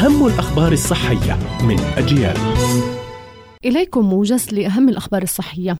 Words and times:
أهم 0.00 0.26
الأخبار 0.26 0.72
الصحية 0.72 1.38
من 1.62 1.80
أجيال. 1.80 2.36
إليكم 3.64 4.00
موجز 4.00 4.54
لأهم 4.54 4.88
الأخبار 4.88 5.22
الصحية. 5.22 5.76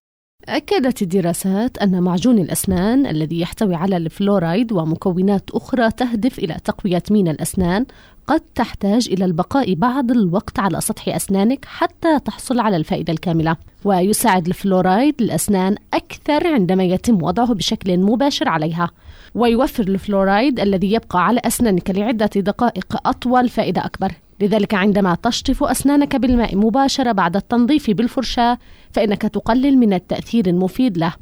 أكدت 0.49 1.03
الدراسات 1.03 1.79
أن 1.79 2.03
معجون 2.03 2.39
الأسنان 2.39 3.07
الذي 3.07 3.41
يحتوي 3.41 3.75
على 3.75 3.97
الفلورايد 3.97 4.73
ومكونات 4.73 5.51
أخرى 5.51 5.91
تهدف 5.91 6.39
إلى 6.39 6.57
تقوية 6.65 7.03
مينا 7.11 7.29
الأسنان 7.29 7.87
قد 8.31 8.41
تحتاج 8.55 9.09
إلى 9.13 9.25
البقاء 9.25 9.75
بعض 9.75 10.11
الوقت 10.11 10.59
على 10.59 10.81
سطح 10.81 11.09
أسنانك 11.09 11.65
حتى 11.65 12.19
تحصل 12.19 12.61
على 12.61 12.77
الفائدة 12.77 13.13
الكاملة. 13.13 13.57
ويساعد 13.85 14.47
الفلورايد 14.47 15.15
الأسنان 15.21 15.77
أكثر 15.95 16.47
عندما 16.47 16.85
يتم 16.85 17.23
وضعه 17.23 17.55
بشكل 17.55 17.99
مباشر 17.99 18.49
عليها. 18.49 18.91
ويوفر 19.35 19.83
الفلورايد 19.83 20.61
الذي 20.61 20.93
يبقى 20.93 21.27
على 21.27 21.41
أسنانك 21.45 21.91
لعدة 21.91 22.31
دقائق 22.37 23.09
أطول 23.09 23.49
فائدة 23.49 23.85
أكبر. 23.85 24.13
لذلك 24.41 24.75
عندما 24.75 25.17
تشطف 25.23 25.65
أسنانك 25.65 26.17
بالماء 26.17 26.57
مباشرة 26.57 27.13
بعد 27.13 27.37
التنظيف 27.37 27.91
بالفرشاة 27.91 28.59
فإنك 28.93 29.23
تقلل 29.23 29.79
من 29.79 29.93
التأثير 29.93 30.47
المفيد 30.47 30.99
له. 30.99 31.13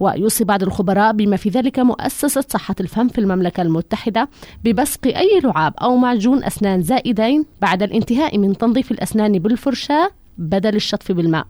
ويوصي 0.00 0.44
بعض 0.44 0.62
الخبراء 0.62 1.12
بما 1.12 1.36
في 1.36 1.48
ذلك 1.48 1.78
مؤسسة 1.78 2.44
صحة 2.48 2.76
الفم 2.80 3.08
في 3.08 3.18
المملكة 3.18 3.62
المتحدة 3.62 4.28
ببصق 4.64 5.06
أي 5.06 5.40
لعاب 5.44 5.74
أو 5.82 5.96
معجون 5.96 6.44
أسنان 6.44 6.82
زائدين 6.82 7.44
بعد 7.62 7.82
الانتهاء 7.82 8.38
من 8.38 8.58
تنظيف 8.58 8.90
الأسنان 8.90 9.38
بالفرشاة 9.38 10.10
بدل 10.38 10.76
الشطف 10.76 11.12
بالماء. 11.12 11.46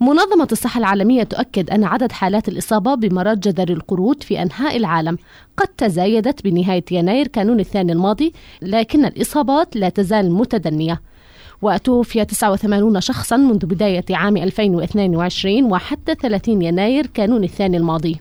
منظمة 0.00 0.48
الصحة 0.52 0.78
العالمية 0.78 1.22
تؤكد 1.22 1.70
أن 1.70 1.84
عدد 1.84 2.12
حالات 2.12 2.48
الإصابة 2.48 2.94
بمرض 2.94 3.40
جذر 3.40 3.68
القرود 3.68 4.22
في 4.22 4.42
أنحاء 4.42 4.76
العالم 4.76 5.18
قد 5.56 5.68
تزايدت 5.68 6.44
بنهاية 6.44 6.84
يناير 6.90 7.28
كانون 7.28 7.60
الثاني 7.60 7.92
الماضي 7.92 8.32
لكن 8.62 9.04
الإصابات 9.04 9.76
لا 9.76 9.88
تزال 9.88 10.32
متدنية. 10.32 11.00
وتوفي 11.62 12.24
89 12.24 13.00
شخصا 13.00 13.36
منذ 13.36 13.66
بداية 13.66 14.04
عام 14.10 14.36
2022 14.36 15.64
وحتى 15.64 16.14
30 16.14 16.62
يناير 16.62 17.06
كانون 17.06 17.44
الثاني 17.44 17.76
الماضي. 17.76 18.20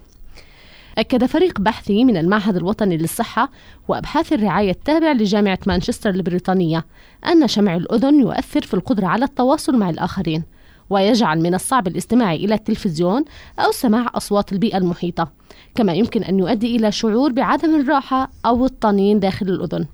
أكد 0.97 1.25
فريق 1.25 1.59
بحثي 1.59 2.05
من 2.05 2.17
المعهد 2.17 2.55
الوطني 2.55 2.97
للصحة 2.97 3.49
وأبحاث 3.87 4.33
الرعاية 4.33 4.71
التابع 4.71 5.11
لجامعة 5.11 5.59
مانشستر 5.67 6.09
البريطانية 6.09 6.85
أن 7.27 7.47
شمع 7.47 7.75
الأذن 7.75 8.19
يؤثر 8.19 8.61
في 8.61 8.73
القدرة 8.73 9.07
على 9.07 9.25
التواصل 9.25 9.77
مع 9.77 9.89
الآخرين 9.89 10.43
ويجعل 10.89 11.39
من 11.39 11.55
الصعب 11.55 11.87
الاستماع 11.87 12.33
إلى 12.33 12.55
التلفزيون 12.55 13.25
أو 13.59 13.71
سماع 13.71 14.11
أصوات 14.15 14.53
البيئة 14.53 14.77
المحيطة 14.77 15.31
كما 15.75 15.93
يمكن 15.93 16.23
أن 16.23 16.39
يؤدي 16.39 16.75
إلى 16.75 16.91
شعور 16.91 17.31
بعدم 17.31 17.81
الراحة 17.81 18.29
أو 18.45 18.65
الطنين 18.65 19.19
داخل 19.19 19.49
الأذن. 19.49 19.85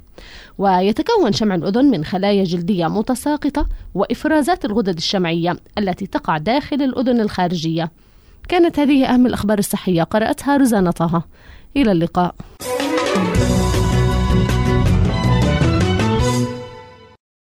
ويتكون 0.57 1.33
شمع 1.33 1.55
الأذن 1.55 1.85
من 1.85 2.05
خلايا 2.05 2.43
جلدية 2.43 2.87
متساقطة 2.87 3.67
وإفرازات 3.95 4.65
الغدد 4.65 4.97
الشمعية 4.97 5.57
التي 5.77 6.07
تقع 6.07 6.37
داخل 6.37 6.81
الأذن 6.81 7.21
الخارجية. 7.21 7.91
كانت 8.49 8.79
هذه 8.79 9.05
أهم 9.05 9.25
الأخبار 9.25 9.59
الصحية 9.59 10.03
قرأتها 10.03 10.57
رزانة 10.57 10.91
طه. 10.91 11.23
إلى 11.77 11.91
اللقاء. 11.91 12.35